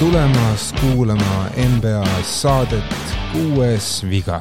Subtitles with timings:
[0.00, 2.92] tulemast kuulama NBA saadet
[3.32, 4.38] Kuues viga.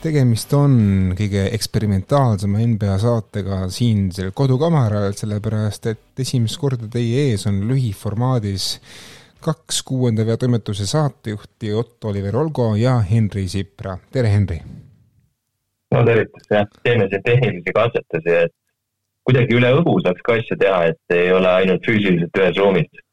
[0.00, 0.76] tegemist on
[1.18, 8.68] kõige eksperimentaalsema NBA saatega siinsel kodukamaral, sellepärast et esimest korda teie ees on lühiformaadis
[9.44, 13.98] kaks Kuuenda vea toimetuse saatejuhti Ott-Oliver Olgo ja Henri Sipra.
[14.12, 14.56] tere, Henri!
[15.92, 18.56] no tervitus, jah, teeme siin tehnilisi katsetusi, et
[19.28, 23.04] kuidagi üle õhu saaks ka asja teha, et ei ole ainult füüsiliselt ühes ruumis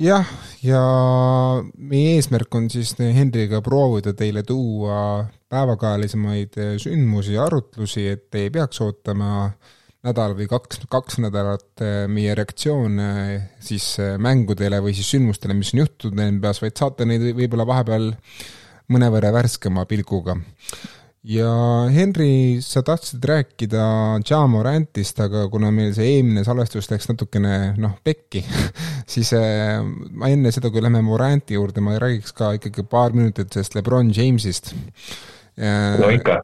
[0.00, 0.28] jah,
[0.62, 0.80] ja
[1.74, 8.52] meie eesmärk on siis Henriga proovida teile tuua päevakajalisemaid sündmusi ja arutlusi, et te ei
[8.54, 9.50] peaks ootama
[10.06, 13.10] nädal või kaks, kaks nädalat meie reaktsioone
[13.60, 18.08] siis mängudele või siis sündmustele, mis on juhtunud NBA-s, vaid saate neid võib-olla vahepeal
[18.90, 20.38] mõnevõrra värskema pilguga
[21.28, 21.50] ja
[21.92, 23.82] Henri, sa tahtsid rääkida
[24.24, 28.40] Ja Morantist, aga kuna meil see eelmine salvestus läks natukene noh, pekki
[29.12, 29.82] siis äh,
[30.16, 34.14] ma enne seda, kui lähme Moranti juurde, ma räägiks ka ikkagi paar minutit sellest Lebron
[34.16, 34.72] Jamesist
[35.60, 36.38] no ikka.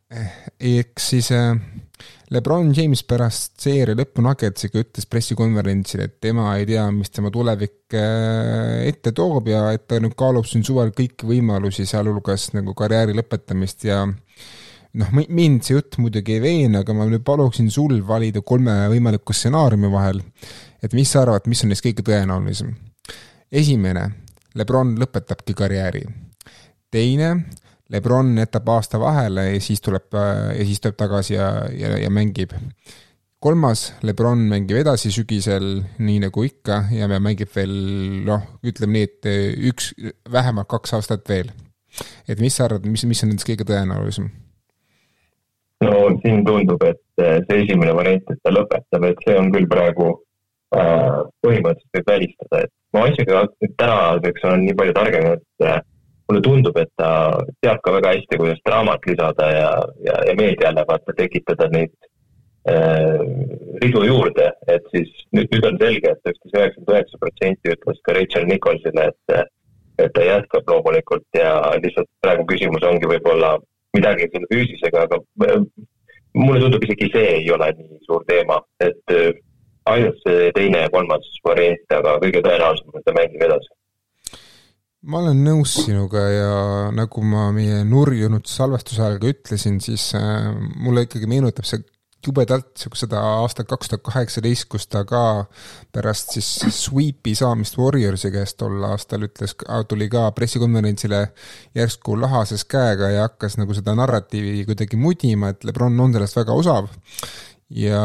[0.61, 1.55] eks siis äh,
[2.37, 7.95] Lebron James pärast seeria lõppu Nuggetsiga ütles pressikonverentsil, et tema ei tea, mis tema tulevik
[7.97, 13.87] ette toob ja et ta nüüd kaalub siin suvel kõiki võimalusi, sealhulgas nagu karjääri lõpetamist
[13.87, 14.03] ja
[15.01, 19.35] noh, mind see jutt muidugi ei veena, aga ma nüüd paluksin sul valida kolme võimaliku
[19.37, 20.23] stsenaariumi vahel,
[20.83, 22.75] et mis sa arvad, mis on neist kõige tõenäolisem?
[23.53, 24.09] esimene,
[24.57, 26.03] Lebron lõpetabki karjääri.
[26.91, 27.31] teine,
[27.93, 32.57] Lebron jätab aasta vahele ja siis tuleb, ja siis tuleb tagasi ja, ja, ja mängib.
[33.39, 37.77] kolmas, Lebron mängib edasi sügisel, nii nagu ikka, ja mängib veel
[38.27, 39.31] noh, ütleme nii, et
[39.71, 39.93] üks,
[40.33, 41.53] vähemalt kaks aastat veel.
[42.29, 44.33] et mis sa arvad, mis, mis on nendest kõige tõenäolisem?
[45.85, 49.69] No siin tundub, et eh, see esimene variant, et ta lõpetab, et see on küll
[49.71, 50.09] praegu
[50.77, 55.79] äh, põhimõtteliselt võib välistada, et ma isegi tänaseks olen nii palju targem, et äh,
[56.29, 57.11] mulle tundub, et ta
[57.63, 59.71] teab ka väga hästi, kuidas draamat lisada ja,
[60.07, 61.93] ja, ja meediale vaata tekitada neid
[62.71, 63.21] äh,
[63.85, 68.17] ridu juurde, et siis nüüd, nüüd on selge, et üksteist üheksakümmend üheksa protsenti ütles ka
[68.17, 69.53] Rachel Nicholsile, et
[69.97, 73.55] et ta jätkab loomulikult ja lihtsalt praegu küsimus ongi võib-olla
[73.97, 75.65] midagi selle füüsisega, aga äh,
[76.37, 79.33] mulle tundub isegi see ei ole nii suur teema, et äh,
[79.91, 83.73] ainult see teine ja kolmas variant, aga kõige tõenäolisem et ta mängib edasi.
[85.07, 86.55] Ma olen nõus sinuga ja
[86.95, 90.49] nagu ma meie nurjunud salvestuse ajal ka ütlesin, siis äh,
[90.83, 91.85] mulle ikkagi meenutab see
[92.27, 95.47] jubedalt seda aastat kaks tuhat kaheksateist, kus ta ka
[95.95, 99.57] pärast siis sweep'i saamist Warriorsi käest tol aastal ütles,
[99.89, 101.23] tuli ka pressikonverentsile
[101.77, 106.57] järsku lahases käega ja hakkas nagu seda narratiivi kuidagi mudima, et Lebron on sellest väga
[106.57, 106.91] osav
[107.75, 108.03] ja,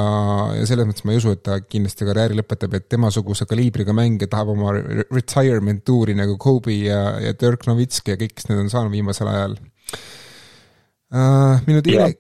[0.55, 4.31] ja selles mõttes ma ei usu, et ta kindlasti karjääri lõpetab, et temasuguse kaliibriga mängija
[4.31, 4.73] tahab oma
[5.11, 9.29] retirement tuuri nagu Kobe ja, ja Dirk Nowitzki ja kõik, kes need on saanud viimasel
[9.31, 9.57] ajal
[11.11, 11.61] uh,.
[11.67, 12.13] minu teine,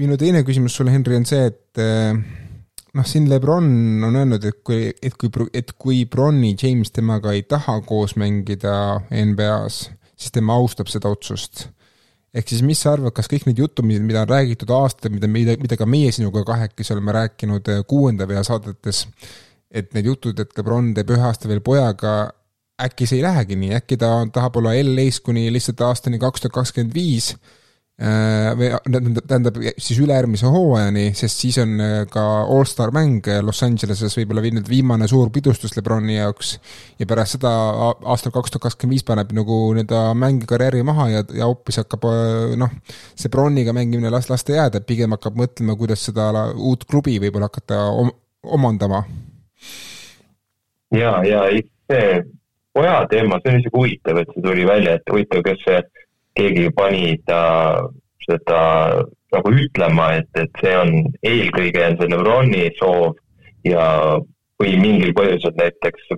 [0.00, 2.16] minu teine küsimus sulle, Henri, on see, et eh,
[2.96, 3.68] noh, siin Lebron
[4.06, 8.74] on öelnud, et kui, et kui, et kui Bronni James temaga ei taha koos mängida
[9.10, 11.68] NBA-s, siis tema austab seda otsust.
[12.36, 15.54] ehk siis mis sa arvad, kas kõik need jutumid, mida on räägitud aastaid, mida, mida,
[15.56, 19.06] mida ka meie sinuga kahekesi oleme rääkinud eh, kuuenda vea saadetes,
[19.70, 22.16] et need jutud, et Lebron teeb ühe aasta veel pojaga,
[22.76, 26.58] äkki see ei lähegi nii, äkki ta tahab olla LA-s kuni lihtsalt aastani kaks tuhat
[26.58, 27.32] kakskümmend viis
[27.96, 28.68] või
[29.24, 34.42] tähendab siis ülejärgmise hooajani, sest siis on äh, ka allstar mäng äh, Los Angeleses võib-olla
[34.44, 36.58] nüüd viimane suur pidustus Lebroni jaoks.
[37.00, 37.54] ja pärast seda
[38.04, 42.04] aastal kaks tuhat kakskümmend viis paneb nagu nii-öelda mängikarjääri maha ja, ja hoopis hakkab
[42.60, 42.76] noh,
[43.16, 47.48] see Broniga mängimine las, las ta jääda, pigem hakkab mõtlema, kuidas seda uut klubi võib-olla
[47.48, 48.12] hakata om,
[48.44, 49.06] omandama.
[50.92, 51.48] ja, ja
[51.88, 52.20] see
[52.76, 55.80] poja teema, see on isegi huvitav, et see tuli välja, et huvitav, kas see
[56.36, 57.42] keegi pani ta
[58.26, 58.62] seda
[59.34, 60.92] nagu ütlema, et, et see on
[61.26, 63.16] eelkõige on see Neuroni soov
[63.66, 63.86] ja
[64.60, 66.12] või mingil põhjusel näiteks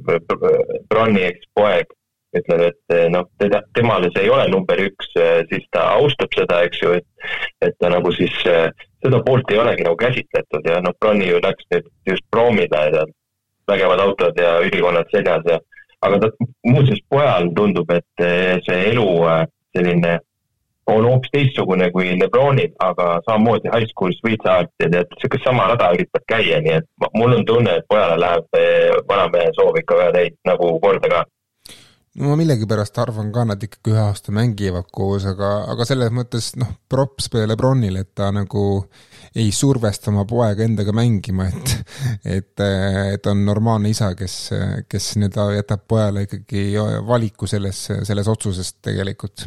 [0.90, 1.94] Bronni ekspoeg
[2.38, 5.14] ütleb, et noh, teda, temale see ei ole number üks,
[5.48, 7.30] siis ta austab seda, eks ju, et,
[7.64, 11.70] et ta nagu siis seda poolt ei olegi nagu käsitletud ja noh, Bronni ju läks
[11.72, 13.06] nüüd just proomile ja
[13.68, 15.58] vägevad autod ja ülikonnad seljas ja
[16.04, 16.30] aga ta,
[16.68, 18.26] muuseas pojal tundub, et
[18.68, 19.08] see elu
[19.78, 20.18] selline
[20.88, 24.12] on hoopis teistsugune kui Lebronil, aga samamoodi high school
[24.44, 28.16] art ja tead, niisugust sama rada kipub käia, nii et mul on tunne, et pojale
[28.22, 31.24] läheb vanamehe soov ikka väga täis nagu korda ka
[32.18, 36.52] no ma millegipärast arvan ka, nad ikkagi ühe aasta mängivad koos, aga, aga selles mõttes
[36.58, 38.64] noh, props Lebronile, et ta nagu
[39.38, 41.74] ei survesta oma poega endaga mängima, et,
[42.38, 42.62] et,
[43.14, 44.36] et on normaalne isa, kes,
[44.90, 46.64] kes nii-öelda jätab pojale ikkagi
[47.06, 49.46] valiku selles, selles otsuses tegelikult.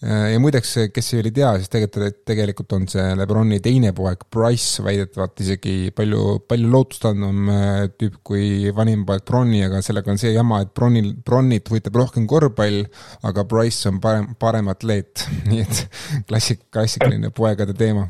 [0.00, 5.44] ja muideks, kes ei tea, siis tegelikult, tegelikult on see Lebroni teine poeg, Bryce, väidetavalt
[5.44, 7.52] isegi palju, palju lootustandvam
[8.00, 12.26] tüüp kui vanim poeg Bronni, aga sellega on see jama, et Bronnil, Bronnit huvitab rohkem
[12.26, 12.86] korvpall,
[13.22, 18.08] aga Bryce on parem, parem atleet, nii et klassik, klassikaline poegade teema.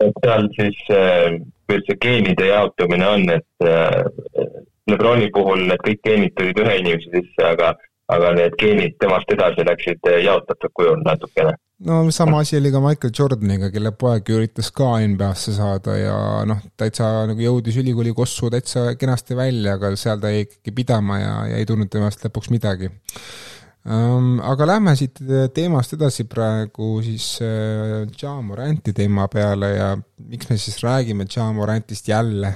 [0.00, 4.04] Et seal siis, äh, kuidas see geenide jaotumine on, et äh,
[4.88, 7.74] Lebroni puhul need kõik geenid tulid ühe inimese sisse, aga,
[8.14, 11.54] aga need geenid temast edasi läksid äh, jaotatud kujul natukene.
[11.86, 16.18] no sama asi oli ka Michael Jordaniga, kelle poeg üritas ka NBA-sse saada ja
[16.48, 21.18] noh, täitsa nagu jõudis ülikooli kossu täitsa kenasti välja, aga seal ta jäi ikkagi pidama
[21.22, 22.92] ja, ja ei tulnud temast lõpuks midagi
[23.84, 24.36] um,.
[24.52, 25.18] aga lähme siit
[25.54, 29.88] teemast edasi praegu siis uh, Ja Moranti teema peale ja
[30.28, 32.54] miks me siis räägime Ja Morantist jälle,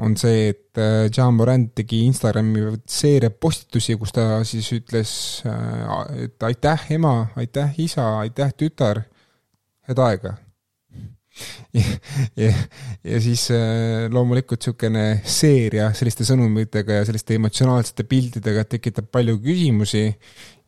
[0.00, 5.14] on see, et uh, Ja Morant tegi Instagrami seeria postitusi, kus ta siis ütles
[5.48, 9.04] uh,, et aitäh ema, aitäh isa, aitäh tütar,
[9.88, 10.36] head aega
[11.76, 11.84] ja,
[12.44, 12.52] ja,
[13.06, 13.46] ja siis
[14.10, 20.08] loomulikult niisugune seeria selliste sõnumitega ja selliste emotsionaalsete piltidega tekitab palju küsimusi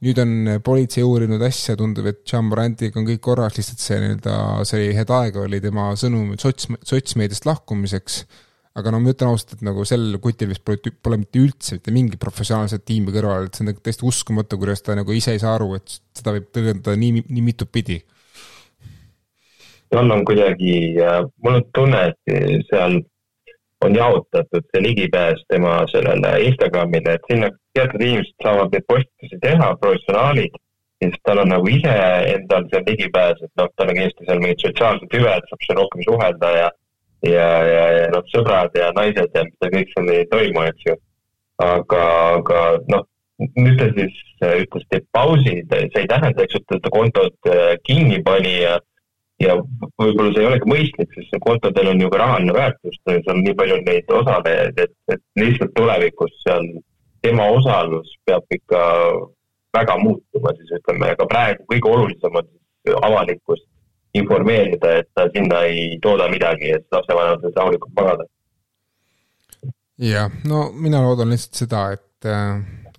[0.03, 0.33] nüüd on
[0.67, 4.37] politsei uurinud asja, tundub, et John Morantiga on kõik korras, lihtsalt see nii-öelda,
[4.69, 8.23] see hetk aega oli tema sõnum sots, sotsmeediast lahkumiseks.
[8.79, 11.93] Aga no ma ütlen ausalt, et nagu sel kutil vist pole, pole mitte üldse mitte
[11.95, 15.43] mingit professionaalset tiimi kõrval, et see on nagu täiesti uskumatu, kuidas ta nagu ise ei
[15.43, 18.01] saa aru, et seda võib tõlgendada nii, nii mitut pidi.
[19.93, 20.97] tal on kuidagi,
[21.45, 23.03] mul on tunne, et seal
[23.85, 29.73] on jaotatud see ligipääs tema sellele Instagramile, et sinna teatud inimesed saavad neid postitusi teha,
[29.83, 30.57] professionaalid,
[31.03, 31.93] siis tal on nagu ise
[32.35, 36.07] endal seal ligipääs, et noh, tal on kindlasti seal mingid sotsiaalsed hüved, saab seal rohkem
[36.09, 36.71] suhelda ja
[37.27, 40.99] ja, ja, ja noh, sõbrad ja naised ja mida kõik seal ei toimu, eks ju.
[41.63, 42.05] aga,
[42.39, 43.05] aga noh,
[43.59, 47.77] nüüd ta siis ütles, teeb pausi, see ei tähenda, eks ju, et ta kontot äh,
[47.87, 48.79] kinni pani ja
[49.43, 49.57] ja
[49.99, 53.55] võib-olla see ei olegi mõistlik, sest kontodel on ju ka rahaline väärtus, seal on nii
[53.59, 56.69] palju neid osalejaid, et, et lihtsalt tulevikus seal
[57.27, 58.83] tema osalus peab ikka
[59.75, 62.49] väga muutuma, siis ütleme, aga praegu kõige olulisem on
[63.09, 63.67] avalikkust
[64.15, 68.29] informeerida, et sinna ei tooda midagi, et lapsevanemad saavad rahulikult magada.
[70.03, 72.29] jah, no mina loodan lihtsalt seda, et,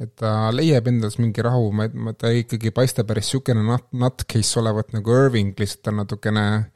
[0.02, 3.90] et ta leiab endas mingi rahu, ma, ma, ta ikkagi ei paista päris niisugune nut,
[3.94, 6.73] nutcase olevat nagu Irving, lihtsalt ta on natukene äh,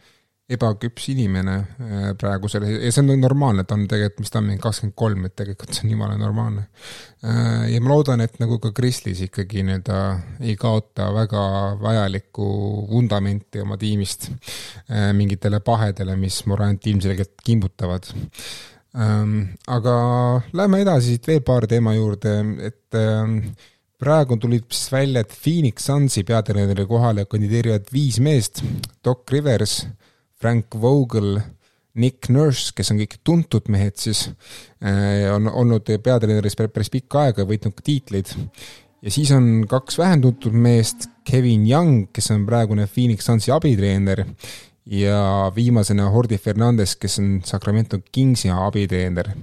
[0.47, 4.63] ebaküps inimene äh, praegusel ja see on normaalne, ta on tegelikult, mis ta on, mingi
[4.63, 6.63] kakskümmend kolm, et tegelikult see on jumala normaalne.
[7.25, 9.99] Äh, ja ma loodan, et nagu ka Krislis ikkagi nii-öelda
[10.39, 11.43] ei kaota väga
[11.81, 12.47] vajalikku
[12.93, 18.07] vundamenti oma tiimist äh, mingitele pahedele, mis Morant ilmselgelt kimbutavad.
[18.97, 19.35] Ähm,
[19.67, 19.97] aga
[20.55, 22.39] lähme edasi siit veel paari teema juurde,
[22.71, 23.41] et ähm,
[23.99, 28.63] praegu tulid siis välja, et Phoenix Sunsi peatreeneri kohale kandideerivad viis meest,
[29.03, 29.81] Doc Rivers
[30.41, 31.39] Frank Vogel,
[31.97, 34.27] Nick Nurse, kes on kõik tuntud mehed siis,
[34.85, 38.33] äh, on olnud peatreeneris päris pikka aega ja võitnud ka tiitleid.
[39.01, 44.25] ja siis on kaks vähem tuntud meest, Kevin Young, kes on praegune Phoenix Sunsi abitreener
[44.85, 49.33] ja viimasena Hordi Fernandez, kes on Sacramento Kingsi abitreener.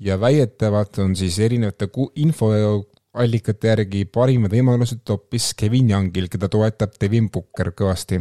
[0.00, 1.88] ja väidetavalt on siis erinevate
[2.20, 8.20] infoallikate järgi parimad võimalused hoopis Kevin Youngil, keda toetab Devin Booker kõvasti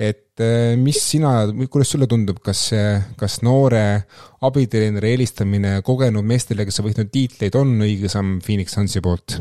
[0.00, 2.84] et äh, mis sina, kuidas sulle tundub, kas see,
[3.20, 3.82] kas noore
[4.46, 9.36] abitreeneri eelistamine kogenud meestele, kes on võitnud tiitleid, on õige samm Phoenix Sunsi poolt?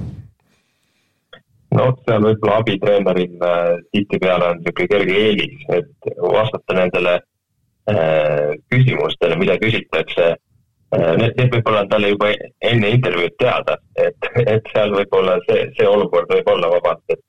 [1.75, 7.15] no seal võib-olla abitreeneril äh, tihtipeale on niisugune kerge eelis, et vastata nendele
[7.93, 10.37] äh, küsimustele, mida küsitakse äh,.
[11.21, 12.33] Need, need võib-olla on talle juba
[12.65, 17.21] enne intervjuud teada, et, et seal võib-olla see, see olukord võib olla vabalt, et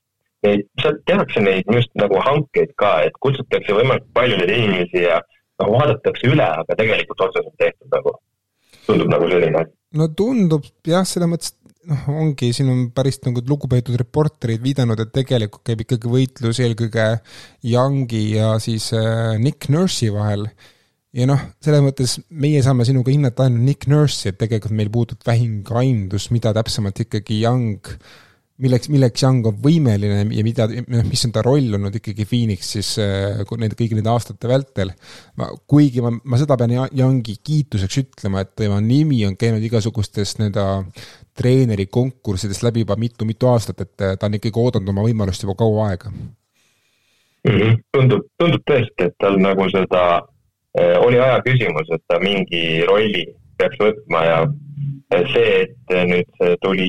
[0.47, 5.21] neid, seal tehakse neid just nagu hankeid ka, et kutsutakse võimalikult palju neid inimesi ja
[5.61, 8.17] noh, vaadatakse üle, aga tegelikult otsus on tehtud nagu,
[8.89, 9.65] tundub nagu selline.
[10.01, 11.55] no tundub jah, selles mõttes,
[11.91, 17.09] noh, ongi, siin on päris nagu lugupeetud reporterid viidanud, et tegelikult käib ikkagi võitlus eelkõige
[17.67, 20.49] Youngi ja siis äh, Nick Nurse'i vahel.
[21.17, 25.23] ja noh, selles mõttes meie saame sinuga hinnata ainult Nick Nurse'i, et tegelikult meil puudub
[25.27, 27.95] vähimgi aimdus, mida täpsemalt ikkagi Young
[28.63, 30.67] milleks, milleks Young on võimeline ja mida,
[31.07, 34.93] mis on ta roll olnud ikkagi Phoenixis äh, nende, kõigi nende aastate vältel.
[35.41, 40.37] ma, kuigi ma, ma seda pean Youngi kiituseks ütlema, et tema nimi on käinud igasugustes
[40.39, 40.67] nii-öelda
[41.41, 45.91] treeneri konkurssidest läbi juba mitu-mitu aastat, et ta on ikkagi oodanud oma võimalust juba kaua
[45.93, 46.29] aega mm.
[47.49, 47.83] -hmm.
[47.97, 50.05] tundub, tundub tõesti, et tal nagu seda
[50.79, 53.27] äh,, oli aja küsimus, et ta mingi rolli
[53.61, 54.41] peaks võtma ja
[55.33, 56.89] see, et nüüd tuli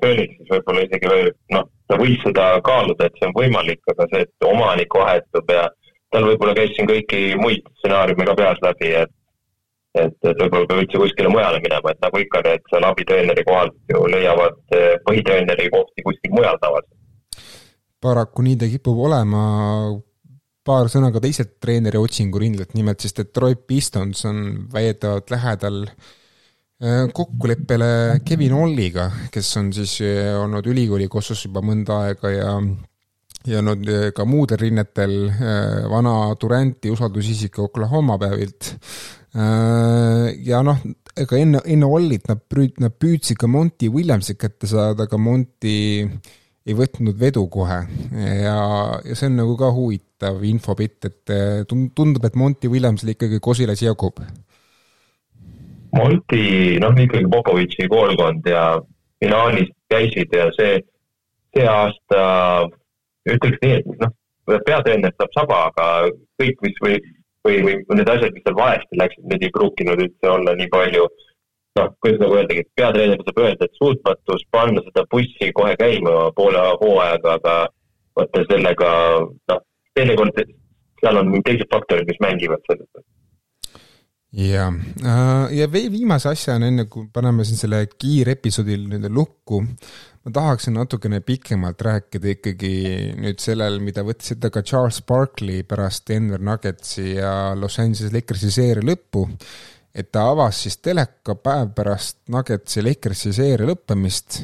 [0.00, 4.24] Phoenixis võib-olla isegi veel, noh, ta võis seda kaaluda, et see on võimalik, aga see,
[4.26, 5.66] et omanik vahetub ja
[6.14, 9.12] tal võib-olla käis siin kõiki muid stsenaariume ka peas läbi, et
[9.96, 13.76] et, et võib-olla peab üldse kuskile mujale minema, et nagu ikka need seal abitreeneri kohalt
[13.92, 16.92] ju leiavad eh, põhitreeneri kohti kuskil mujal tavaliselt.
[18.02, 19.42] paraku nii ta kipub olema,
[20.66, 24.40] paar sõna ka teised treeneri otsingurindlad, nimelt siis Detroit Pistons on
[24.72, 26.14] väidetavalt lähedal äh,
[26.76, 32.50] Äh, kokkuleppele Kevin Olliga, kes on siis äh, olnud ülikooli kossus juba mõnda aega ja
[33.48, 35.14] ja olnud äh, ka muudel rinnetel
[35.88, 38.74] vana Duranti usaldusisik Oklahoma päevilt.
[40.44, 40.82] ja noh,
[41.16, 46.04] ega enne, enne Ollit nad püüd-, nad püüdsid ka Monty Williamsi kätte saada, aga Monty
[46.66, 47.78] ei võtnud vedu kohe.
[48.42, 48.56] Ja,
[49.06, 51.36] ja see on nagu ka huvitav infobitt, et
[51.68, 54.18] tundub, et Monty Williamsile ikkagi kosilas jagub
[55.96, 58.64] Monti, noh ikkagi Popovitši koolkond ja
[59.22, 60.80] finaalis käisid ja see,
[61.54, 62.22] see aasta
[63.30, 64.12] ütleks nii, et noh,
[64.66, 65.86] peatreener saab saba, aga
[66.40, 66.98] kõik, mis või,
[67.46, 71.06] või, või need asjad, mis seal valesti läksid, need ei pruukinud üldse olla nii palju
[71.76, 76.62] noh, kuidas nagu öeldagi, peatreener saab öelda, et suutmatus panna seda bussi kohe käima poole
[76.82, 77.56] hooajaga, aga
[78.16, 78.92] vaata sellega
[79.52, 79.60] noh,
[79.96, 80.40] teinekord
[81.02, 83.06] seal on teised faktorid, mis mängivad selles
[84.36, 84.72] ja,
[85.04, 91.22] äh, ja viimase asjana, enne kui paneme siin selle kiirepisoodi nüüd lukku, ma tahaksin natukene
[91.24, 92.72] pikemalt rääkida ikkagi
[93.22, 98.52] nüüd sellel, mida võttis ette ka Charles Barkley pärast Denver Nuggetsi ja Los Angeles Lakersi
[98.52, 99.28] seeria lõppu,
[99.96, 104.42] et ta avas siis teleka päev pärast Nuggetsi Lakersi seeria lõppemist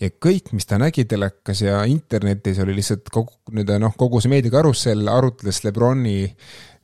[0.00, 4.32] ja kõik, mis ta nägi telekas ja internetis, oli lihtsalt kogu, nüüd noh, kogu see
[4.32, 6.18] meediakarussell arutles Lebroni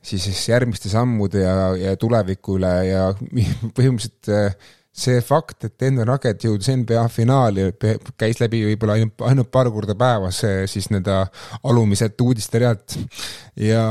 [0.03, 3.09] siis, järgmiste sammude ja, ja tuleviku üle ja
[3.75, 7.71] põhimõtteliselt äh, see fakt, et Denver Nugget jõudis NBA finaali,
[8.19, 11.23] käis läbi võib-olla ainult, ainult paar korda päevas äh, siis nii-öelda
[11.69, 12.97] alumiselt uudisterealt
[13.57, 13.85] ja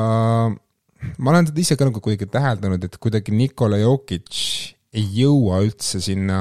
[1.19, 4.39] ma olen seda ise ka nagu kuidagi täheldanud, et kuidagi Nikola Jokic
[4.93, 6.39] ei jõua üldse sinna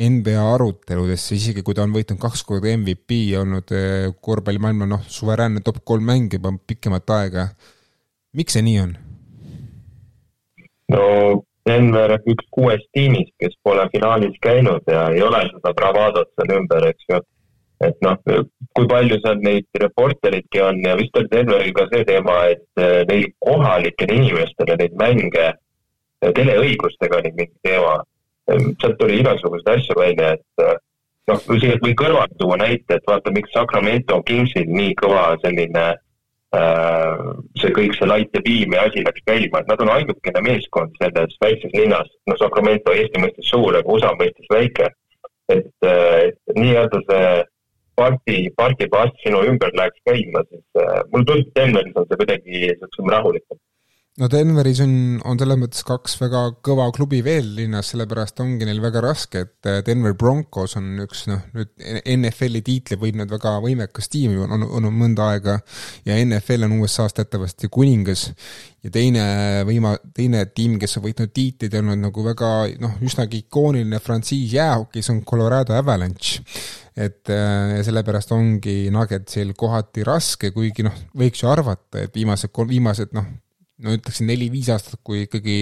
[0.00, 5.60] NBA aruteludesse, isegi kui ta on võitnud kaks korda MVP, olnud äh, korvpallimaailma noh, suveräänne
[5.64, 7.50] top kolm mäng juba pikemat aega
[8.32, 8.92] miks see nii on?
[10.94, 11.04] no
[11.68, 16.86] Denver üks kuuest tiimist, kes pole finaalis käinud ja ei ole seda bravadot seal ümber,
[16.90, 17.20] eks ju.
[17.20, 17.28] et
[18.04, 18.18] noh,
[18.76, 23.00] kui palju seal neid reporteridki on ja vist oli Denveril ka see teema, et eh,
[23.08, 25.48] neil kohalikele inimestele neid mänge
[26.20, 28.00] teleõigustega oli mingi teema.
[28.50, 30.76] sealt tuli igasuguseid asju välja, et eh,
[31.30, 31.42] noh,
[31.84, 35.98] või kõrvalt tuua näite, et vaata, miks Sacramento Kingsil nii kõva selline äh,
[36.50, 37.18] Äh,
[37.62, 40.96] see kõik, see light ja beam ja asi läks käima, et nad on ainukene meeskond
[40.98, 44.88] selles väikses linnas, noh, Sacramento Eesti mõistes suur, aga USA mõistes väike.
[45.50, 47.30] et, äh, et nii-öelda see
[48.00, 52.62] parti, partipass sinu ümber läheks käima, siis äh, mulle tundub, et Denveris on see kuidagi
[52.64, 53.60] niisugusem rahulikum
[54.20, 54.92] no Denveris on,
[55.24, 59.68] on selles mõttes kaks väga kõva klubi veel linnas, sellepärast ongi neil väga raske, et
[59.68, 61.72] äh, Denver Broncos on üks noh, nüüd
[62.18, 65.56] NFL-i tiitli võitnud väga võimekas tiim on, on, on mõnda aega
[66.04, 68.28] ja NFL on USA-s teatavasti kuningas.
[68.84, 69.24] Ja teine
[69.68, 75.12] võima-, teine tiim, kes on võitnud tiitlid olnud nagu väga noh, üsnagi ikooniline frantsiis jäähokis
[75.12, 76.44] on Colorado Avalanche.
[77.00, 82.52] Et äh, ja sellepärast ongi Nuggetsil kohati raske, kuigi noh, võiks ju arvata, et viimased,
[82.68, 83.28] viimased noh,
[83.84, 85.56] no ütleksin neli-viis aastat, kui ikkagi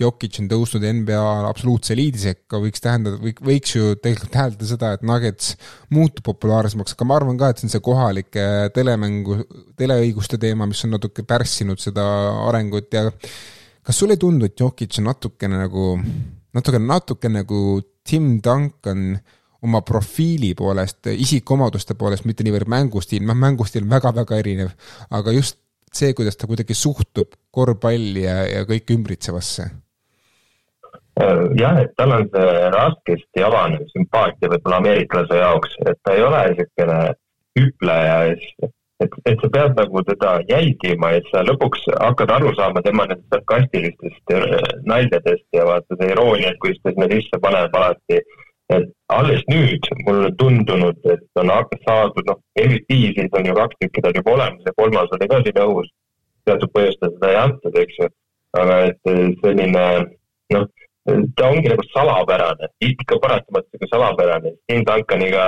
[0.00, 4.92] Jokic on tõusnud NBA absoluutse eliidi sekka, võiks tähendada, või võiks ju tegelikult täheldada seda,
[4.96, 5.54] et Nuggets
[5.94, 9.40] muutub populaarsemaks, aga ma arvan ka, et see on see kohalike telemängu,
[9.80, 12.04] teleõiguste teema, mis on natuke pärssinud seda
[12.48, 13.08] arengut ja
[13.84, 15.94] kas sulle ei tundu, et Jokic on natukene nagu,
[16.56, 17.64] natuke, natuke nagu
[18.04, 19.14] Tim Duncan
[19.64, 24.74] oma profiili poolest, isikuomaduste poolest, mitte niivõrd mängustiil, noh mängustiil on väga-väga erinev,
[25.08, 25.63] aga just
[25.98, 29.70] see, kuidas ta kuidagi suhtub korvpalli ja, ja kõike ümbritsevasse?
[31.14, 36.40] Jah, et tal on see raskesti avanev sümpaatia võib-olla ameeriklase jaoks, et ta ei ole
[36.48, 36.96] niisugune
[37.54, 43.06] hüpleja, et, et sa pead nagu teda jälgima, et sa lõpuks hakkad aru saama tema
[43.06, 44.56] nendest sarkastilistest äh,
[44.90, 48.18] naljadest ja vaata see iroonia, et kuidas ta sinna sisse paneb alati
[48.72, 51.52] et alles nüüd mulle tundunud, et on
[51.84, 55.60] saadud, noh, MVP-sid on ju kaks tükki tal juba olemas ja kolmas oli ka siin
[55.66, 55.90] õhus.
[56.44, 58.08] teatud põhjustel seda ei antud, eks ju.
[58.60, 59.84] aga et selline,
[60.54, 60.66] noh,
[61.36, 64.52] ta ongi nagu salapärane, ikka paratamatult nagu salapärane.
[64.68, 65.46] Tim Duncaniga,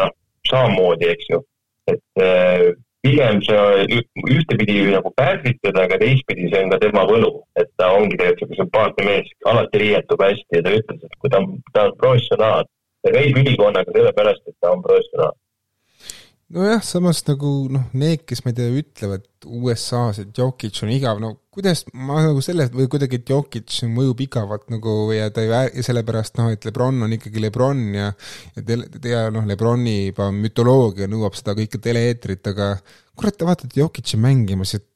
[0.00, 0.10] noh,
[0.48, 1.42] samamoodi, eks ju.
[1.92, 2.24] et
[3.04, 4.00] pigem see
[4.32, 7.30] ühtepidi nagu pärsitud, aga teistpidi see on ka tema võlu,
[7.60, 11.32] et ta ongi tegelikult sihuke sümpaatne mees, alati riietub hästi ja ta ütles, et kui
[11.32, 12.68] ta on, ta on professionaal,
[13.04, 15.36] ta käib ülikonnaga sellepärast, et ta on professionaal
[16.54, 21.20] nojah, samas nagu noh, need, kes ma ei tea, ütlevad USA-s, et Jokic on igav,
[21.22, 25.50] no kuidas ma nagu sellest või kuidagi, et Jokic mõjub igavalt nagu ja ta ei
[25.50, 28.08] vää-, sellepärast noh, et Lebron on ikkagi Lebron ja
[28.54, 32.74] ja te-, ja noh, Lebroni juba mütoloogia nõuab seda kõike tele-eetrit, aga
[33.18, 34.88] kurat, te vaatate Jokic'i mängimas, et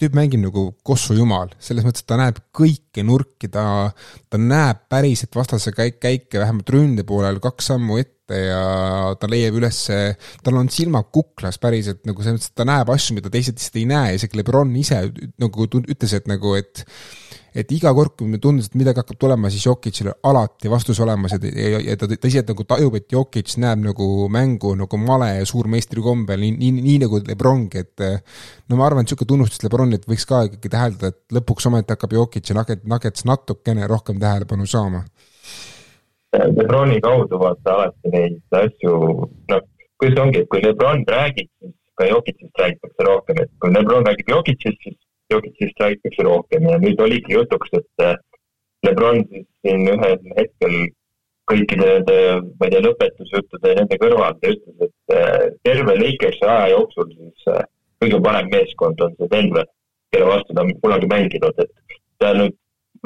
[0.00, 3.92] tüüp mängib nagu kossu jumal, selles mõttes, et ta näeb kõiki nurki, ta,
[4.30, 9.60] ta näeb päriselt vastase käik, käike vähemalt ründe poolel kaks sammu ette ja ta leiab
[9.60, 9.98] ülesse,
[10.42, 13.78] tal on silmad kuklas päriselt nagu selles mõttes, et ta näeb asju, mida teised lihtsalt
[13.78, 15.04] ei näe, isegi Lebron ise
[15.42, 16.82] nagu ütles, et nagu, et
[17.54, 20.98] et iga kord, kui mulle tundus, et midagi hakkab tulema, siis Jokicil on alati vastus
[21.04, 25.30] olemas ja, ja, ja ta tõsiselt nagu tajub, et Jokic näeb nagu mängu nagu male
[25.36, 28.06] ja suurmeistri kombel, nii, nii, nii nagu Lebrongi, et
[28.68, 32.18] no ma arvan, et niisugune tunnustus Lebronit võiks ka ikkagi täheldada, et lõpuks ometi hakkab
[32.18, 35.04] Jokic ja Nugget, Nuggets natukene rohkem tähelepanu saama.
[36.34, 38.98] Lebroni kaudu vaata alati neid asju,
[39.52, 39.64] noh,
[40.02, 44.32] kuidas ongi, et kui Lebron räägib, siis ka Jokicist räägitakse rohkem, et kui Lebron räägib
[44.34, 44.98] Jokicist, siis
[45.32, 48.16] Jokicist räägitakse rohkem ja nüüd oligi jutuks, et äh,
[48.84, 50.74] Lebron siis siin ühel hetkel
[51.50, 52.16] kõikide nende,
[52.58, 57.08] ma ei tea, lõpetusjuttude ja nende kõrval ta ütles, et äh, terve Lakersi aja jooksul
[57.12, 57.64] siis äh,
[58.02, 59.66] kõige parem meeskond on see Denver,
[60.12, 62.56] kelle vastu ta on kunagi mänginud, et ta nüüd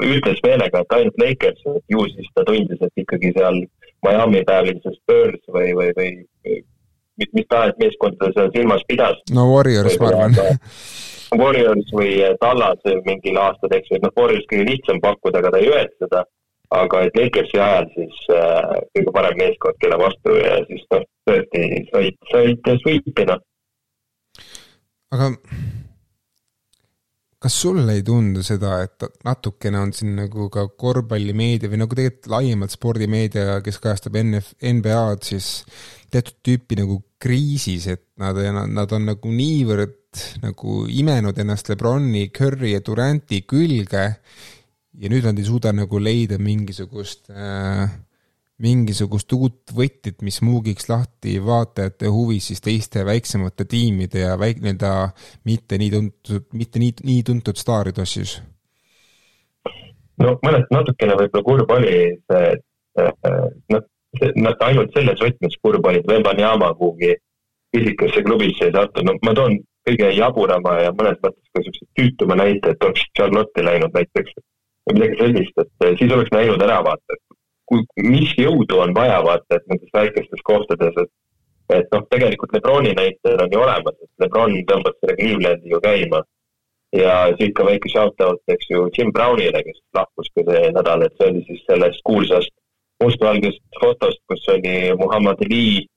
[0.03, 3.63] ütles meelega, et ainult Lakers, et ju siis ta tundis, et ikkagi seal
[4.05, 6.59] Miami päevil see Spurs või, või, või
[7.19, 9.21] mis, mis tahes meeskonda seal silmas pidas.
[9.35, 10.37] no Warriors, ma arvan
[11.37, 15.61] Warriors või Tallas mingil aastal, eks ju, et noh, Warriors kõige lihtsam pakkuda, aga ta
[15.61, 16.25] ei öelnud seda.
[16.69, 21.61] aga et Lakersi ajal siis äh, kõige parem meeskond, kelle vastu ja siis noh, tõesti
[21.89, 23.41] said, said sweep'i noh.
[25.15, 25.31] aga
[27.39, 32.31] kas sulle ei tundu seda, et natukene on siin nagu ka korvpallimeedia või nagu tegelikult
[32.35, 35.49] laiemalt spordimeedia, kes kajastab NF, NBA-d, siis
[36.11, 38.37] teatud tüüpi nagu kriisis, et nad,
[38.71, 39.97] nad on nagu niivõrd
[40.41, 44.05] nagu imenud ennast Lebroni, Curry ja Duranti külge
[44.99, 47.85] ja nüüd nad ei suuda nagu leida mingisugust äh,
[48.59, 54.93] mingisugust uut võtit, mis muugiks lahti vaatajate huvi siis teiste väiksemate tiimide ja väik-, nii-öelda
[55.47, 58.39] mitte nii tuntud, mitte nii, nii tuntud staaride osas?
[60.19, 61.95] no mõneti natukene võib-olla kurb oli
[62.27, 63.31] see, et
[63.71, 63.85] noh,
[64.35, 67.13] nad ainult selles võtmes kurb olid, Wembanyama kuhugi
[67.71, 72.37] pisikasse klubisse ei sattunud, no ma toon kõige jaburama ja mõnes mõttes ka niisuguse tüütuma
[72.39, 74.33] näite, et oleks Charlotte'i läinud näiteks
[74.89, 77.37] või midagi sellist, et eh, siis oleks näinud ära vaata, et
[77.69, 81.13] kui, mis jõudu on vaja vaata, et nendes väikestes kohtades, et
[81.69, 86.23] et noh, tegelikult Lebroni näitel on ju olemas, et Lebron tõmbas selle Clevelandi ju käima.
[86.97, 91.13] ja siit ka väike shout-out, eks ju, Jim Brownile, kes lahkus ka see nädal, et
[91.19, 92.49] see oli siis sellest kuulsast
[93.03, 95.87] mustvalgest fotost, kus oli Muhamed Ali,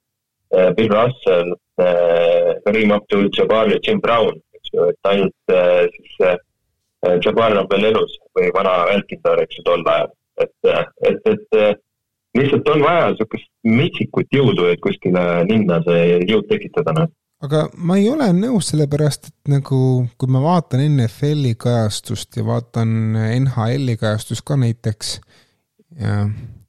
[0.54, 6.18] eh, Bill Russell, Äh, Karim Abdul-Jabbar ja Jim Brown, eks ju, et ainult äh, siis
[6.20, 10.12] äh, Jabbar on veel elus või vana välkindar, eks ju, tol ajal.
[10.42, 10.52] et,
[11.08, 11.80] et, et
[12.36, 17.10] lihtsalt on vaja niisugust metsikut jõudu, et kuskile linna see jõud tekitada, noh
[17.42, 19.78] aga ma ei ole nõus, sellepärast et nagu
[20.20, 25.16] kui ma vaatan NFL-i kajastust ja vaatan NHL-i kajastust ka näiteks,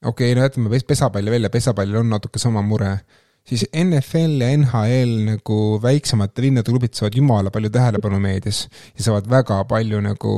[0.03, 2.97] okei okay,, no jätame pesapalli välja, pesapallil on natuke sama mure.
[3.43, 8.61] Siis NFL ja NHL nagu väiksemate linnade klubid saavad jumala palju tähelepanu meedias
[8.95, 10.35] ja saavad väga palju nagu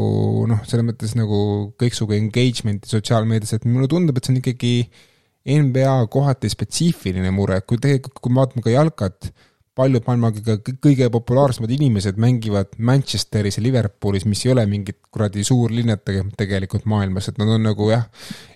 [0.49, 1.39] noh, selles mõttes nagu
[1.81, 4.73] kõiksugu engagement'i sotsiaalmeedias, et mulle tundub, et see on ikkagi
[5.45, 9.29] NBA kohati spetsiifiline mure, kui tegelikult, kui me vaatame ka jalkat,
[9.75, 10.31] paljud maailma
[10.81, 16.01] kõige, populaarsemad inimesed mängivad Manchesteris ja Liverpoolis, mis ei ole mingid kuradi suurlinnad
[16.39, 18.07] tegelikult maailmas, et nad on nagu jah,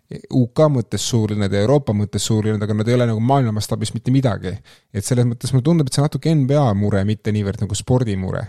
[0.09, 4.11] UK mõttes suurlinnad ja Euroopa mõttes suurlinnad, aga nad ei ole nagu maailma mastaabis mitte
[4.11, 4.55] midagi.
[4.93, 8.47] et selles mõttes mulle tundub, et see on natuke NBA mure, mitte niivõrd nagu spordimure.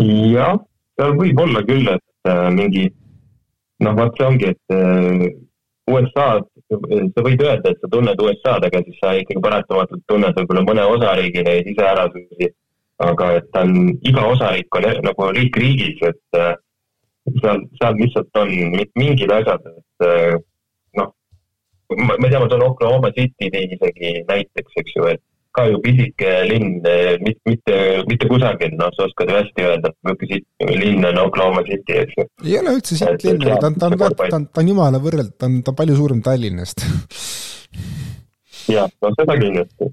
[0.00, 0.56] jah,
[1.20, 2.88] võib olla küll, et äh, mingi
[3.84, 5.28] noh, vot see ongi, et äh,
[5.90, 6.48] USA-d,
[7.12, 10.88] sa võid öelda, et sa tunned USA-d, aga siis sa ikkagi paratamatult tunned võib-olla mõne
[10.96, 12.52] osariigi neid iseärasusi.
[13.00, 16.52] aga et ta on, iga osariik on nagu riik riigis, et äh,
[17.40, 18.52] seal, seal lihtsalt on
[18.98, 20.36] mingid asjad, et eh,
[20.98, 21.10] noh,
[21.96, 25.22] ma, ei tea, ma toon Oklahoma City isegi näiteks, eks ju, et
[25.56, 26.78] ka ju pisike linn,
[27.24, 31.98] mitte, mitte, mitte kusagil, noh, sa oskad ju hästi öelda, milline linn on Oklahoma City,
[32.04, 32.28] eks ju.
[32.46, 35.34] ei ole üldse siit linn, ta on, ta on, ta on, ta on jumala võrreld,
[35.36, 36.86] ta on, ta on palju suurem Tallinnast
[38.68, 39.88] jah, no seda kindlasti.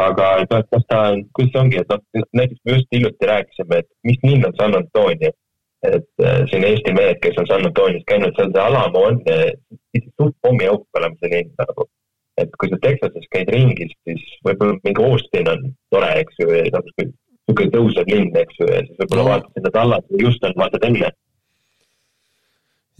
[0.00, 1.00] aga kas ta,
[1.36, 4.76] kuidas see ongi, et noh, näiteks me just hiljuti rääkisime, et mis linn on San
[4.78, 5.32] Antonio.
[5.90, 9.52] Et äh, siin Eesti mehed, kes on San Antonios käinud, seal see Alamo on äh,
[10.14, 11.88] suht pommiauk olema see linn nagu
[12.40, 16.64] et kui sa Texases käid ringis, siis võib-olla mingi Austin on tore, eks ju, ja
[16.74, 19.28] noh, niisugune tõusev linn, eks ju, ja siis võib-olla no.
[19.30, 21.12] vaatad sinna Tallat või Houston, vaatad enne.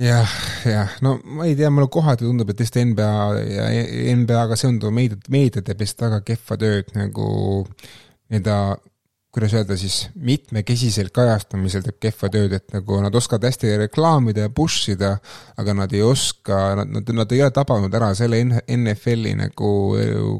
[0.04, 0.38] jah,
[0.70, 3.12] jah, no ma ei tea, mulle kohati tundub, et tõesti NBA
[3.50, 3.68] ja
[4.14, 7.28] NBA-ga seonduv meedia, meedia teeb vist väga kehva tööd nagu
[8.30, 8.58] nii-öelda
[9.34, 14.52] kuidas öelda siis, mitmekesiselt kajastamisel teeb kehva tööd, et nagu nad oskavad hästi reklaamida ja
[14.54, 15.16] push ida,
[15.58, 19.72] aga nad ei oska, nad, nad, nad ei ole tabanud ära selle NFL-i nagu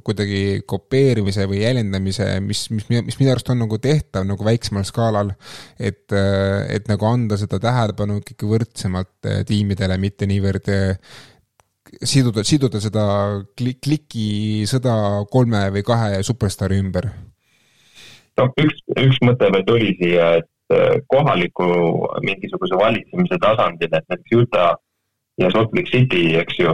[0.07, 5.35] kuidagi kopeerimise või jäljendamise, mis, mis, mis minu arust on nagu tehtav nagu väiksemal skaalal.
[5.79, 10.71] et, et nagu anda seda tähelepanu ikkagi võrdsemalt eh, tiimidele, mitte niivõrd
[12.03, 13.05] siduda, siduda seda
[13.59, 14.97] klik, klikisõda
[15.33, 17.11] kolme või kahe superstaari ümber
[18.41, 21.69] noh, üks, üks mõte veel tuli siia, et äh, kohaliku
[22.25, 24.75] mingisuguse valitsemise tasandil, et näiteks Utah
[25.39, 26.73] ja Salt Lake City, eks ju,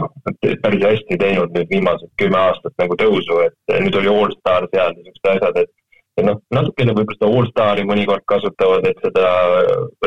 [0.63, 4.97] päris hästi teinud nüüd viimased kümme aastat nagu tõusu, et nüüd oli allstar seal ja
[4.97, 5.77] niisugused asjad, et
[6.19, 9.29] et noh, natukene võib-olla seda allstari mõnikord kasutavad, et seda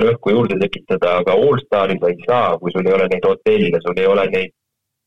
[0.05, 3.99] rõhku juurde tekitada, aga allstari sa ei saa, kui sul ei ole neid hotelle, sul
[3.99, 4.53] ei ole neid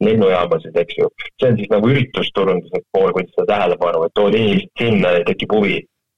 [0.03, 1.09] lennujaamasid, eks ju.
[1.39, 5.53] see on siis nagu üritusturunduse pool, kuidas seda tähelepanu, et tood inimesed sinna ja tekib
[5.53, 5.77] huvi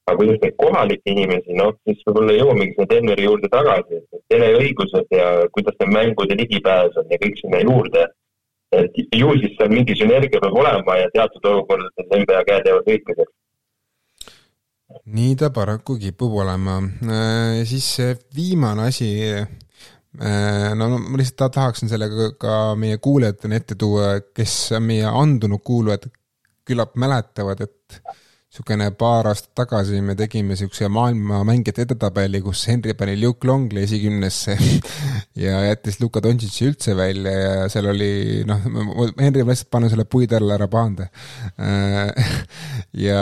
[0.09, 5.15] aga kuidas neid kohalikke inimesi, noh, siis võib-olla jõuamegi sinna Denveri juurde tagasi, et teleõigused
[5.15, 8.07] ja kuidas need mängude ligipääs on ja kõik sinna juurde.
[8.69, 13.33] et ju siis seal mingi sünergia peab olema ja teatud olukordades NBA käed jäävad õiglaseks.
[15.17, 16.77] nii ta paraku kipub olema.
[17.01, 17.97] Äh, siis
[18.35, 25.05] viimane asi, äh, no ma lihtsalt tahaksin sellega ka meie kuulajatele ette tuua, kes meie
[25.09, 26.09] andunud kuulajad,
[26.69, 28.01] küllap mäletavad, et
[28.49, 33.83] niisugune paar aastat tagasi me tegime niisuguse maailma mängijate edetabeli, kus Henry pani Luke Longli
[33.83, 34.55] esikümnesse
[35.43, 38.65] ja jättis Luka Dontšitši üldse välja ja seal oli noh,
[39.19, 41.11] Henry ma lihtsalt panen selle puid alla, ära pahanda.
[43.05, 43.21] ja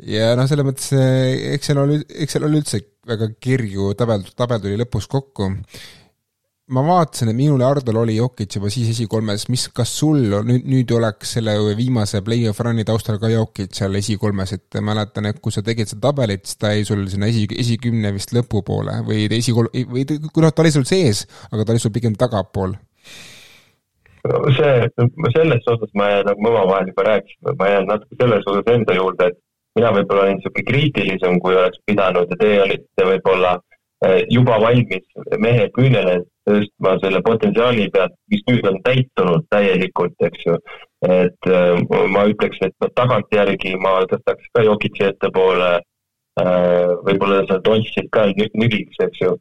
[0.00, 0.88] ja noh, selles mõttes
[1.52, 5.50] eks seal oli, eks seal oli üldse väga kirju tabel, tabel tuli lõpus kokku
[6.72, 10.64] ma vaatasin, et minul ja Hardol oli Jokic juba siis esikolmes, mis, kas sul nüüd,
[10.70, 15.52] nüüd oleks selle viimase play-off run'i taustal ka Jokic seal esikolmes, et mäletan, et kui
[15.52, 19.68] sa tegid seda tabelit, siis ta jäi sul sinna esi, esikümne vist lõpupoole või esikol-,
[19.92, 22.76] või kui noh, ta oli sul sees, aga ta oli sul pigem tagapool.
[24.56, 24.76] See,
[25.36, 28.96] selles osas ma jään, nagu me omavahel juba rääkisime, ma jään natuke selles osas enda
[28.96, 29.42] juurde, et
[29.76, 33.58] mina võib-olla olin niisugune kriitilisem, kui oleks pidanud ja teie olite võib-olla
[34.06, 35.04] eh, juba valmis
[35.44, 40.58] mehe küünele tõstma selle potentsiaali pealt, mis nüüd on täitunud täielikult, eks ju.
[41.04, 41.80] et äh,
[42.12, 49.00] ma ütleks, et tagantjärgi ma tõstaks ka Jokitsi ettepoole äh,, võib-olla seda Dontšit ka nügiks,
[49.06, 49.34] eks ju.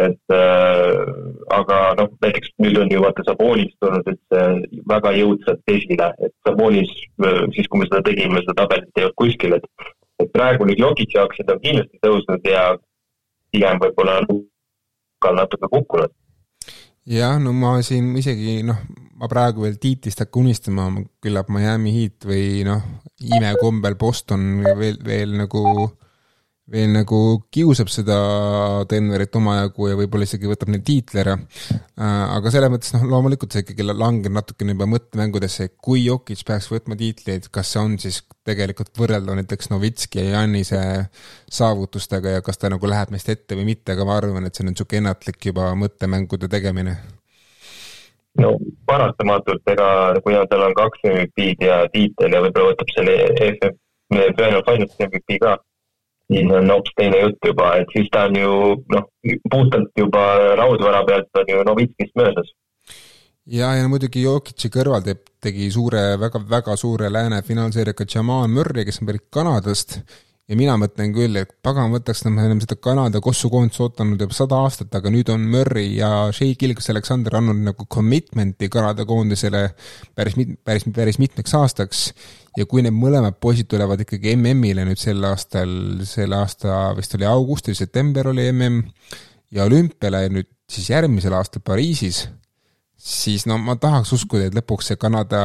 [0.00, 1.00] et äh,
[1.56, 4.44] aga noh, näiteks nüüd on ju vaata Sabonis tulnud üldse
[4.92, 6.92] väga jõudsalt esile, et Sabonis,
[7.56, 11.16] siis kui me seda tegime, seda tabelit ei olnud kuskil, et et praegu nüüd Jokitsi
[11.18, 12.64] aktsiad on kindlasti tõusnud ja
[13.50, 16.12] pigem võib-olla natuke kukkunud
[17.08, 18.78] jah, no ma siin isegi noh,
[19.20, 20.88] ma praegu veel Tiitist hakka unistama,
[21.22, 22.82] küllap Miami Heat või noh,
[23.20, 25.64] imekombel Boston veel, veel nagu,
[26.70, 27.18] veel nagu
[27.50, 28.16] kiusab seda
[28.90, 31.34] Denverit omajagu ja võib-olla isegi võtab neid tiitli ära.
[31.36, 36.70] Äh, aga selles mõttes noh, loomulikult see ikkagi langeb natukene juba mõttemängudesse, kui Jokic peaks
[36.70, 40.82] võtma tiitleid, kas see on siis tegelikult võrreldav näiteks Novitski ja Janise
[41.50, 44.64] saavutustega ja kas ta nagu läheb meist ette või mitte, aga ma arvan, et see
[44.64, 46.96] on niisugune ennatlik juba mõttemängude tegemine.
[48.38, 48.52] no
[48.86, 49.88] paratamatult, ega
[50.22, 53.74] kui tal on kaks MVP-d ja tiitel ja võib-olla võtab selle EFF,
[54.10, 55.56] Final Finals MVP ka,
[56.30, 58.54] siis on hoopis teine jutt juba, et siis ta on ju
[58.94, 59.10] noh,
[59.50, 60.24] puhtalt juba
[60.62, 62.54] raudvara pealt on ju Novitskist möödas
[63.50, 68.84] ja, ja muidugi Jokic'i kõrval teeb, tegi suure väga,, väga-väga suure lääne finaalseeriaga Jamal Murray,
[68.88, 70.00] kes on pärit Kanadast
[70.50, 74.36] ja mina mõtlen küll, et pagan võtaks, no me oleme seda Kanada kossukoondist ootanud juba
[74.36, 79.68] sada aastat, aga nüüd on Murray ja Shea Gilgas Alexander andnud nagu commitment'i Kanada koondisele
[80.18, 82.04] päris mit-, päris, päris mitmeks aastaks.
[82.58, 85.70] Ja kui need mõlemad poisid tulevad ikkagi MM-ile nüüd sel aastal,
[86.08, 88.82] selle aasta vist oli august või september oli MM,
[89.54, 92.26] ja olümpiale nüüd siis järgmisel aastal Pariisis
[93.00, 95.40] siis no ma tahaks uskuda, et lõpuks see Kanada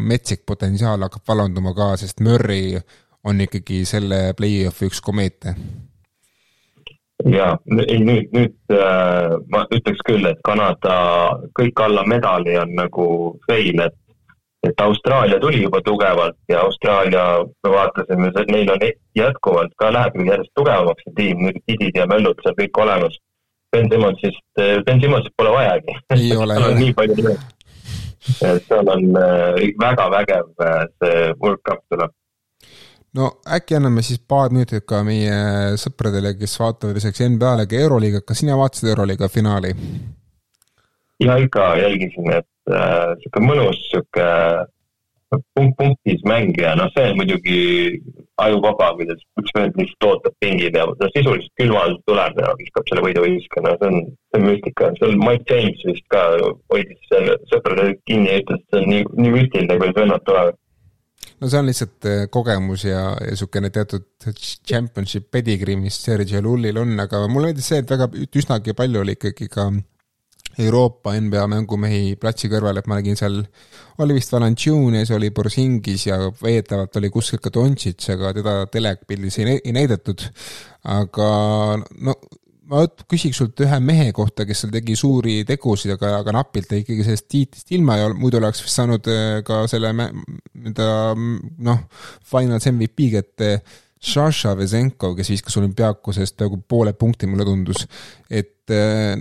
[0.00, 2.78] metsik potentsiaal hakkab vallanduma ka, sest Murry
[3.26, 5.54] on ikkagi selle play-off'i üks komeete.
[7.32, 7.52] ja
[7.88, 10.96] ei nüüd, nüüd äh, ma ütleks küll, et Kanada
[11.58, 13.06] kõik alla medali on nagu
[13.48, 13.96] fail, et
[14.66, 17.24] et Austraalia tuli juba tugevalt ja Austraalia,
[17.64, 18.84] me vaatasime, neil on
[19.16, 23.18] jätkuvalt ka läheb järjest tugevamaks see tiim, nüüd Kidid ja Möllud seal kõik olemas.
[23.72, 24.44] Ben Simmonsist,
[24.86, 25.96] Ben Simmonsist pole vajagi.
[26.14, 27.54] seal on nii palju nimesid.
[28.68, 32.14] seal on äh, väga vägev äh, see World Cup tuleb.
[33.14, 38.20] no äkki anname siis paar minutit ka meie sõpradele, kes vaatavad lisaks NBA-le ka Euroliiga,
[38.26, 39.72] kas sina vaatasid Euroliiga finaali?
[41.20, 44.26] ja ikka jälgisin, et sihuke mõnus sihuke
[45.54, 47.60] punkt punktis mängija, noh, see on muidugi
[48.42, 52.86] ajuvaba, kuidas üks vend lihtsalt ootab pingil ja ta sisuliselt külma alt tuleb ja viskab
[52.90, 53.96] selle võiduviska, no see on,
[54.30, 54.92] see on müstika.
[55.00, 56.22] seal Mike James vist ka
[56.72, 57.16] hoidis
[57.50, 60.62] sõprade kinni ja ütles, et see on nii, nii müstiline, kuidas vennad tulevad
[61.40, 64.06] no see on lihtsalt äh, kogemus ja, ja niisugune teatud
[64.68, 68.08] championship pedigree, mis Sergei Lullil on, aga mulle meeldis see, et väga,
[68.40, 69.68] üsnagi palju oli ikkagi ka
[70.58, 73.42] Euroopa NBA mängumehi platsi kõrval, et ma nägin seal,
[74.00, 79.58] oli vist Valanciunes, oli Borsingis ja veetavalt oli kuskil ka Dontšits, aga teda telepildis ei,
[79.58, 80.24] ei näidatud.
[80.86, 81.28] aga
[82.06, 82.16] no
[82.70, 86.82] ma küsiks sult ühe mehe kohta, kes seal tegi suuri tegusid, aga, aga napilt jäi
[86.82, 90.88] ikkagi sellest tiitlist ilma ja muidu oleks vist saanud äh, ka selle nii-öelda
[91.68, 91.82] noh,
[92.26, 93.50] finals MVP kätte
[94.06, 97.86] Šaša Vesenko, kes viskas olümpiaakusest peaaegu poole punkti, mulle tundus.
[98.30, 99.16] et äh,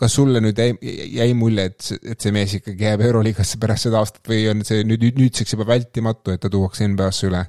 [0.00, 0.72] kas sulle nüüd jäi,
[1.14, 4.82] jäi mulje, et, et see mees ikkagi jääb Euroliigasse pärast seda aastat või on see
[4.86, 7.44] nüüd, nüüdseks juba vältimatu, et ta tuuakse NBA-sse üle?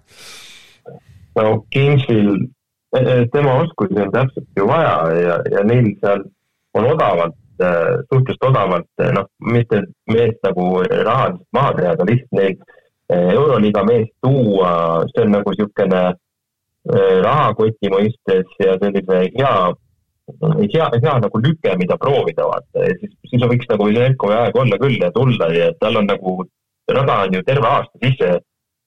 [1.36, 2.30] no Kingsil,
[2.96, 6.22] e, e, tema oskusi on täpselt ju vaja ja, ja neil seal
[6.78, 7.72] on odavalt, e,
[8.12, 9.82] suhteliselt odavalt, noh, mitte
[10.12, 12.58] meest nagu rahaliselt maha teha, aga lihtsalt neil
[13.16, 14.70] Euroliiga meest tuua,
[15.14, 16.06] see on nagu niisugune
[17.26, 19.52] rahakoti mõistes ja sellise hea
[20.34, 22.86] hea, hea nagu lüke, mida proovida vaata.
[22.88, 26.38] Ja siis, siis võiks nagu Zelenkovi aeg olla küll ja tulla ja tal on nagu,
[26.92, 28.32] rada on ju terve aasta sisse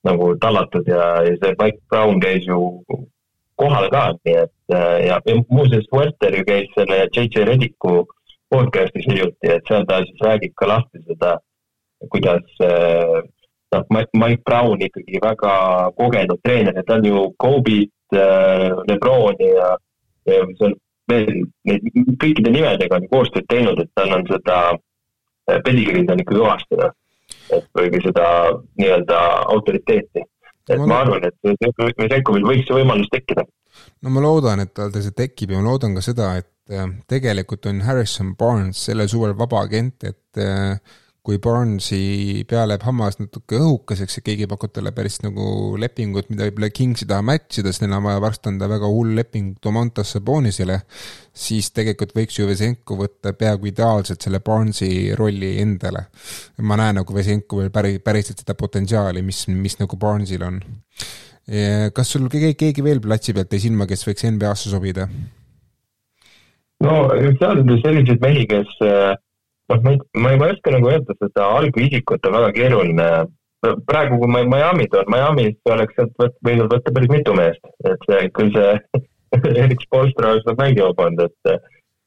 [0.06, 2.60] nagu tallatud ja, ja see Mike Brown käis ju
[3.58, 5.18] kohal ka, nii et ja, ja
[5.50, 8.04] muuseas Werter ju käis selle JJ Rediku
[8.48, 11.34] podcast'is hiljuti, et seal ta siis räägib ka lahti seda,
[12.14, 15.54] kuidas noh, Mike Brown ikkagi väga
[15.98, 17.92] kogenud treener ja ta on ju Kobe'it,
[18.88, 19.74] Lebroni ja,
[20.30, 21.30] ja seal veel
[21.68, 21.86] neid
[22.22, 26.94] kõikide nimedega on koostööd teinud, et tal on seda äh, pedigreed on ikka kõvasti, noh.
[27.56, 28.26] et või seda
[28.80, 29.22] nii-öelda
[29.54, 30.26] autoriteeti.
[30.68, 33.46] et ma arvan, et Vesenkovil võiks see võimalus tekkida.
[34.02, 37.66] no ma loodan, et tal see tekib ja ma loodan ka seda, et äh, tegelikult
[37.70, 40.80] on Harrison Barnes sellel suvel vaba agent, et äh,
[41.26, 46.46] kui Barnesi pea läheb hammas natuke õhukeseks ja keegi pakub talle päris nagu lepingut, mida
[46.46, 49.58] võib-olla Kings ei taha match ida, sest neil on vaja varsti anda väga hull leping
[49.64, 50.78] Domantas Sabonisele,
[51.36, 56.06] siis tegelikult võiks ju Vesenko võtta peaaegu ideaalselt selle Barnesi rolli endale.
[56.62, 60.62] ma näen nagu Vesenkovil päris, päriselt seda potentsiaali, mis, mis nagu Barnesil on.
[61.92, 65.08] kas sul keegi, keegi veel platsi pealt jäi silma, kes võiks NBA-sse sobida?
[66.84, 66.98] no
[67.40, 69.16] seal on selliseid mehi, kes äh,
[69.68, 73.08] ma ei, ma ei, oska nagu öelda seda algisikut on väga keeruline.
[73.86, 78.04] praegu, kui ma Miami's olen, Miami's oleks sealt võt, võinud võtta päris mitu meest, et
[78.06, 79.00] see, küll see
[79.64, 81.66] Erik Spolstra oleks nad mängima pannud, et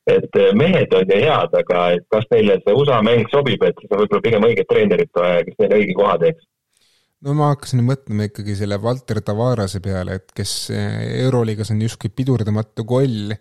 [0.10, 3.92] et mehed on ju head, aga et kas neile see USA mäng sobib, et siis
[3.92, 6.48] on võib-olla pigem õiget treenerit vaja, kes neile õige koha teeks.
[7.22, 12.86] No ma hakkasin mõtlema ikkagi selle Valter Tavarase peale, et kes Euroliigas on justkui pidurdamatu
[12.90, 13.36] koll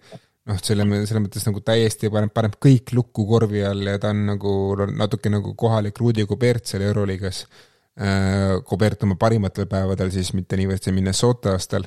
[0.48, 4.24] noh, selle, selles mõttes nagu täiesti paneb, paneb kõik lukku korvi all ja ta on
[4.32, 4.54] nagu
[4.88, 8.56] natuke nagu kohalik Rudi Gobert seal Euroliigas äh,.
[8.66, 11.84] Gobert oma parimatel päevadel siis, mitte niivõrd see Minnesota aastal.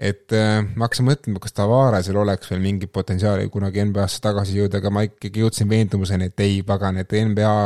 [0.00, 4.80] et äh, ma hakkasin mõtlema, kas Tavarasel oleks veel mingit potentsiaali kunagi NBA-sse tagasi jõuda,
[4.80, 7.56] aga ma ikkagi jõudsin veendumuseni, et ei, pagan, et NBA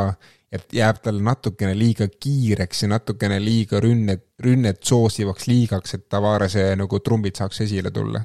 [0.55, 6.69] et jääb talle natukene liiga kiireks ja natukene liiga rünnet, rünnet soosivaks liigaks, et Tavarase
[6.79, 8.21] nagu trumbid saaks esile tulla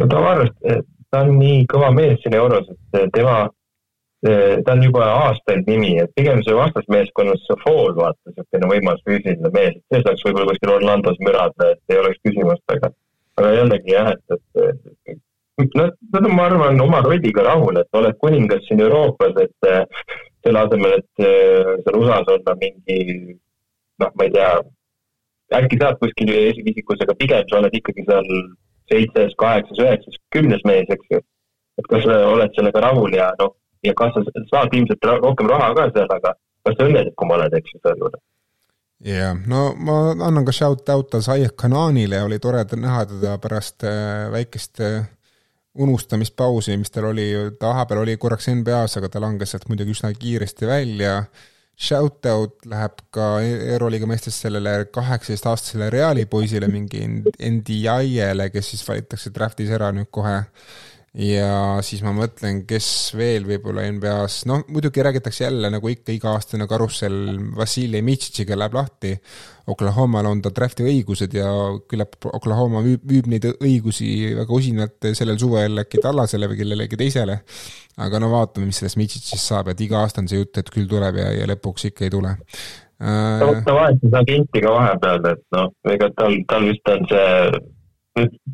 [0.00, 0.52] no Tavares,
[1.10, 3.38] ta on nii kõva mees siin euros, et tema,
[4.20, 9.78] ta on juba aastaid nimi, et pigem see vastasmeeskonnas Fall, vaata, niisugune võimas füüsiline mees,
[9.78, 12.92] et see saaks võib-olla kuskil Orlandos mürada, et ei oleks küsimust, aga,
[13.40, 14.40] aga jällegi jah, et,
[15.10, 19.70] et nad, nad on, ma arvan, oma rolliga rahul, et oled kuningas siin Euroopas, et
[20.44, 21.24] selle asemel, et
[21.84, 23.00] seal USA-s olla mingi
[24.00, 24.50] noh, ma ei tea,
[25.60, 28.28] äkki saad kuskil esivisikus, aga pigem sa oled ikkagi seal
[28.90, 31.22] seitsmes, kaheksas, üheksas, kümnes mees, eks ju.
[31.80, 33.54] et kas sa oled sellega rahul ja noh,
[33.86, 36.34] ja kas sa saad ilmselt rohkem raha ka seal, aga
[36.66, 38.22] kas sa õnnelikum oled, eks ju, selle juures
[39.04, 44.82] jah, no ma annan ka shout-out'a Zayek Kananile, oli tore näha teda pärast äh, väikest
[44.84, 45.08] äh,
[45.74, 50.12] unustamispausi, mis tal oli, ta vahepeal oli korraks NBA-s, aga ta langes sealt muidugi üsna
[50.12, 51.22] kiiresti välja.
[51.80, 59.72] Shout-out läheb ka Euroliiga meestes sellele kaheksateistaastasele Reali poisile, mingi NDI-le, kes siis valitakse draft'is
[59.72, 60.42] ära nüüd kohe
[61.18, 66.68] ja siis ma mõtlen, kes veel võib-olla NBA-s, noh muidugi räägitakse jälle nagu ikka iga-aastane
[66.70, 69.16] karussell Vassili Mitšitšiga läheb lahti.
[69.70, 71.48] Oklahomal on ta draft'i õigused ja
[71.90, 77.40] küllap Oklahoma müüb, müüb neid õigusi väga usinalt sellel suvel äkki Tallasele või kellelegi teisele.
[78.00, 80.86] aga no vaatame, mis sellest Mitšitšist saab, et iga aasta on see jutt, et küll
[80.88, 82.36] tuleb ja, ja lõpuks ikka ei tule
[83.00, 87.60] ta, ta vahetas agenti ka vahepeal, et noh, ega tal, tal vist on see,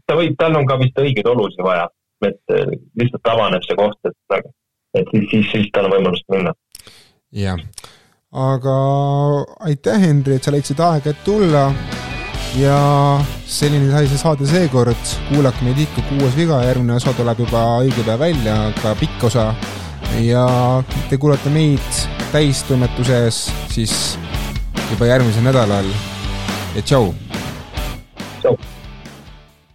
[0.07, 1.89] ta võib, tal on ka vist õigeid olusid vaja
[2.25, 2.57] et
[2.99, 4.49] lihtsalt avaneb see koht, et,
[4.97, 6.55] et siis, siis, siis tal on võimalus minna.
[7.37, 7.61] jah,
[8.33, 8.77] aga
[9.69, 11.69] aitäh, Henri, et sa leidsid aega, et tulla.
[12.57, 12.77] Ja
[13.45, 18.05] selline sai see saade seekord, kuulake meid ikka Kuues viga, järgmine osa tuleb juba õige
[18.07, 19.51] päev välja, ka pikk osa.
[20.23, 20.47] ja
[21.11, 22.01] te kuulate meid
[22.33, 23.43] täistoimetuses
[23.75, 24.17] siis
[24.95, 25.91] juba järgmisel nädalal.
[26.79, 27.13] Ja tšau